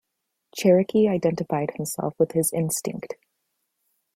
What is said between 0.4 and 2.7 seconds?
Cherokee identified himself with his